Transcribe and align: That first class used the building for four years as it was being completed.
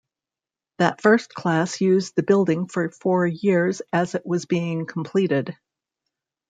That 0.79 0.99
first 0.99 1.31
class 1.35 1.79
used 1.79 2.15
the 2.15 2.23
building 2.23 2.65
for 2.65 2.89
four 2.89 3.27
years 3.27 3.83
as 3.93 4.15
it 4.15 4.25
was 4.25 4.45
being 4.47 4.87
completed. 4.87 5.55